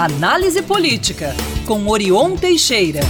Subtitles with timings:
[0.00, 1.36] Análise Política,
[1.66, 3.00] com Orion Teixeira.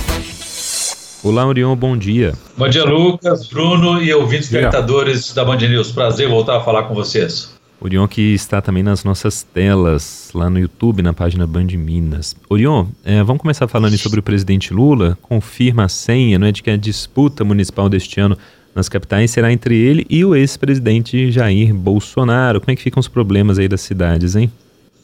[1.23, 2.35] Olá, Orion, bom dia.
[2.59, 5.93] Bom dia, Lucas, Bruno e ouvintes espectadores da Band News.
[5.93, 7.55] Prazer voltar a falar com vocês.
[7.81, 12.35] Orion que está também nas nossas telas, lá no YouTube, na página Band Minas.
[12.49, 15.17] Orion, é, vamos começar falando sobre o presidente Lula.
[15.23, 18.37] Confirma a senha, não é, de que a disputa municipal deste ano
[18.75, 22.61] nas capitais será entre ele e o ex-presidente Jair Bolsonaro.
[22.61, 24.51] Como é que ficam os problemas aí das cidades, hein?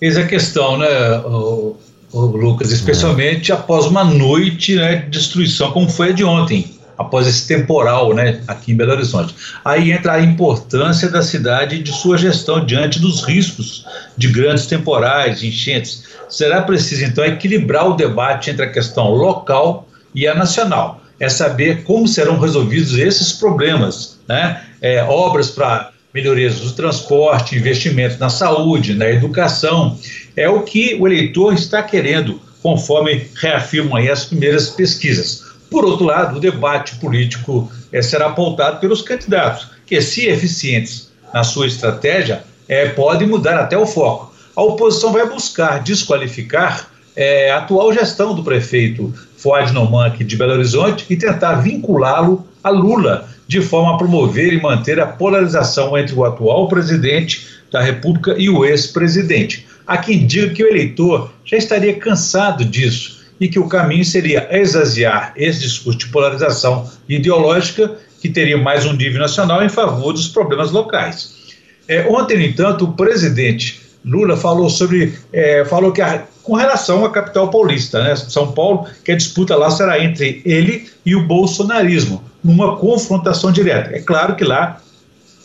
[0.00, 1.76] Eis a questão, né, o,
[2.12, 7.26] o Lucas, especialmente após uma noite né, de destruição, como foi a de ontem, após
[7.26, 9.34] esse temporal né, aqui em Belo Horizonte.
[9.64, 13.86] Aí entra a importância da cidade e de sua gestão diante dos riscos
[14.16, 16.04] de grandes temporais, enchentes.
[16.28, 21.00] Será preciso, então, equilibrar o debate entre a questão local e a nacional.
[21.18, 24.62] É saber como serão resolvidos esses problemas, né?
[24.82, 29.98] É, obras para melhorias do transporte, investimentos na saúde, na educação.
[30.34, 35.44] É o que o eleitor está querendo, conforme reafirmam aí as primeiras pesquisas.
[35.70, 41.44] Por outro lado, o debate político é, será pautado pelos candidatos, que, se eficientes na
[41.44, 44.34] sua estratégia, é, podem mudar até o foco.
[44.56, 50.52] A oposição vai buscar desqualificar é, a atual gestão do prefeito Fuad Noman de Belo
[50.52, 56.14] Horizonte e tentar vinculá-lo a Lula, de forma a promover e manter a polarização entre
[56.14, 59.66] o atual presidente da República e o ex-presidente.
[59.86, 64.48] Há quem diga que o eleitor já estaria cansado disso e que o caminho seria
[64.50, 70.28] exaziar esse discurso de polarização ideológica que teria mais um nível nacional em favor dos
[70.28, 71.36] problemas locais.
[71.86, 77.04] É, ontem, no entanto, o presidente Lula falou sobre, é, falou que a, com relação
[77.04, 81.26] à capital paulista, né, São Paulo, que a disputa lá será entre ele e o
[81.26, 83.90] bolsonarismo numa confrontação direta.
[83.94, 84.80] É claro que lá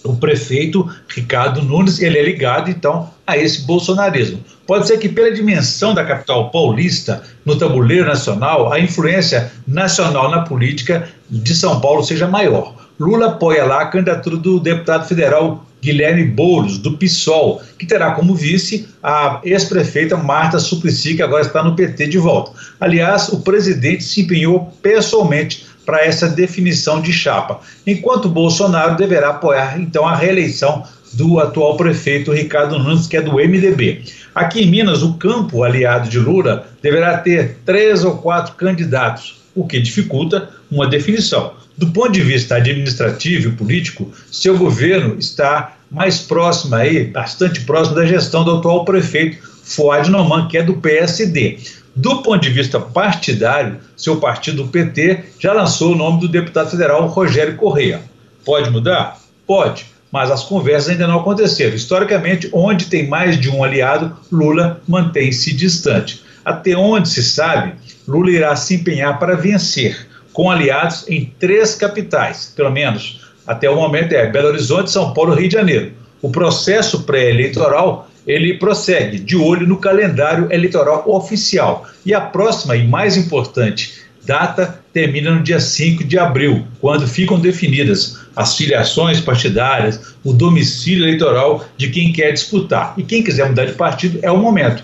[0.04, 4.40] o prefeito Ricardo Nunes ele é ligado então a esse bolsonarismo.
[4.68, 10.42] Pode ser que pela dimensão da capital paulista no tabuleiro nacional, a influência nacional na
[10.42, 12.76] política de São Paulo seja maior.
[13.00, 18.36] Lula apoia lá a candidatura do deputado federal Guilherme Boulos, do PSOL, que terá como
[18.36, 22.52] vice a ex-prefeita Marta Suplicy, que agora está no PT de volta.
[22.80, 29.80] Aliás, o presidente se empenhou pessoalmente para essa definição de chapa, enquanto Bolsonaro deverá apoiar
[29.80, 30.84] então a reeleição
[31.14, 34.04] do atual prefeito Ricardo Nunes, que é do MDB.
[34.34, 39.68] Aqui em Minas, o campo aliado de Lula deverá ter três ou quatro candidatos, o
[39.68, 41.54] que dificulta uma definição.
[41.78, 47.96] Do ponto de vista administrativo e político, seu governo está mais próximo aí, bastante próximo
[47.96, 51.60] da gestão do atual prefeito Fuad Noman, que é do PSD.
[51.96, 56.72] Do ponto de vista partidário, seu partido, o PT, já lançou o nome do deputado
[56.72, 58.02] federal Rogério Correia.
[58.46, 59.20] Pode mudar?
[59.46, 61.76] Pode, mas as conversas ainda não aconteceram.
[61.76, 66.24] Historicamente, onde tem mais de um aliado, Lula mantém-se distante.
[66.46, 67.74] Até onde se sabe,
[68.08, 73.76] Lula irá se empenhar para vencer, com aliados em três capitais, pelo menos até o
[73.76, 75.92] momento é Belo Horizonte, São Paulo e Rio de Janeiro.
[76.22, 81.88] O processo pré-eleitoral ele prossegue de olho no calendário eleitoral oficial.
[82.06, 87.40] E a próxima e mais importante data termina no dia 5 de abril, quando ficam
[87.40, 92.94] definidas as filiações partidárias, o domicílio eleitoral de quem quer disputar.
[92.98, 94.84] E quem quiser mudar de partido é o momento.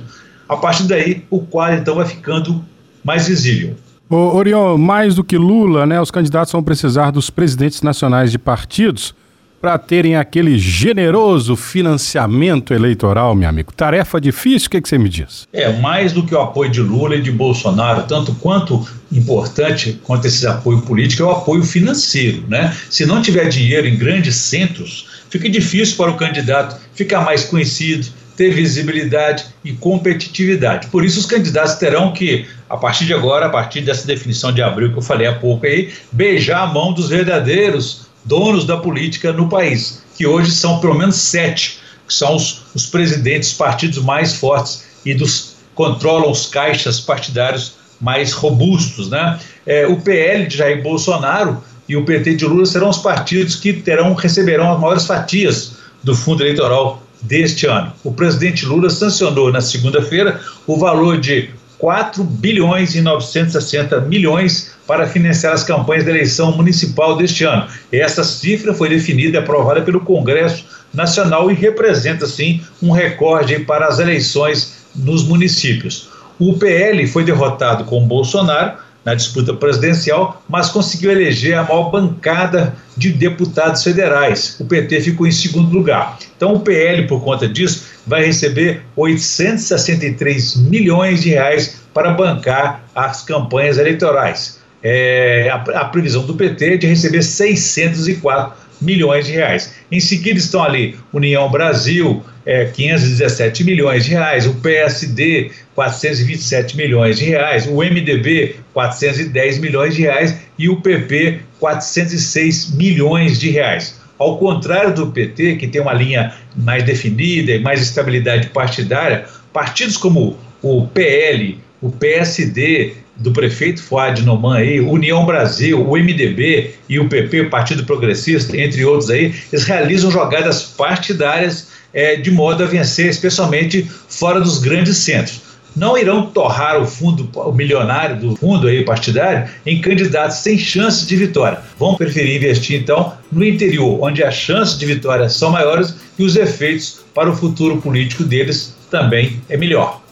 [0.50, 2.64] A partir daí, o quadro então vai ficando
[3.04, 3.76] mais visível.
[4.10, 8.40] Ô, Orion, mais do que Lula, né, os candidatos vão precisar dos presidentes nacionais de
[8.40, 9.14] partidos
[9.62, 13.74] para terem aquele generoso financiamento eleitoral, meu amigo.
[13.74, 15.48] Tarefa difícil, o que, que você me diz?
[15.52, 20.28] É, mais do que o apoio de Lula e de Bolsonaro, tanto quanto importante quanto
[20.28, 22.76] esse apoio político é o apoio financeiro, né?
[22.90, 28.08] Se não tiver dinheiro em grandes centros, fica difícil para o candidato ficar mais conhecido,
[28.36, 30.88] ter visibilidade e competitividade.
[30.88, 34.62] Por isso, os candidatos terão que, a partir de agora, a partir dessa definição de
[34.62, 39.32] abril que eu falei há pouco aí, beijar a mão dos verdadeiros donos da política
[39.32, 44.36] no país, que hoje são pelo menos sete, que são os, os presidentes, partidos mais
[44.36, 49.40] fortes e dos controlam os caixas partidários mais robustos, né?
[49.66, 53.74] É, o PL de Jair Bolsonaro e o PT de Lula serão os partidos que
[53.74, 55.74] terão receberão as maiores fatias
[56.04, 57.94] do fundo eleitoral deste ano.
[58.04, 65.08] O presidente Lula sancionou na segunda-feira o valor de 4 bilhões e 960 milhões para
[65.08, 67.68] financiar as campanhas da eleição municipal deste ano.
[67.92, 73.88] Essa cifra foi definida e aprovada pelo Congresso Nacional e representa, sim, um recorde para
[73.88, 76.10] as eleições nos municípios.
[76.40, 82.76] O PL foi derrotado com Bolsonaro na disputa presidencial, mas conseguiu eleger a maior bancada
[82.98, 84.58] de deputados federais.
[84.60, 86.20] O PT ficou em segundo lugar.
[86.36, 93.24] Então o PL, por conta disso, vai receber 863 milhões de reais para bancar as
[93.24, 94.60] campanhas eleitorais.
[94.84, 99.74] É, a, a previsão do PT é de receber 604 milhões de reais.
[99.92, 107.18] Em seguida estão ali União Brasil, é, 517 milhões de reais, o PSD, 427 milhões
[107.18, 114.00] de reais, o MDB, 410 milhões de reais e o PP, 406 milhões de reais.
[114.18, 119.98] Ao contrário do PT, que tem uma linha mais definida e mais estabilidade partidária, partidos
[119.98, 127.00] como o PL, o PSD, do prefeito Fuad Noman aí, União Brasil, o MDB e
[127.00, 132.64] o PP, o Partido Progressista, entre outros aí, eles realizam jogadas partidárias é, de modo
[132.64, 135.48] a vencer, especialmente fora dos grandes centros.
[135.76, 141.08] Não irão torrar o fundo, o milionário do fundo aí partidário em candidatos sem chances
[141.08, 141.60] de vitória.
[141.78, 146.36] Vão preferir investir então no interior, onde as chances de vitória são maiores e os
[146.36, 150.07] efeitos para o futuro político deles também é melhor.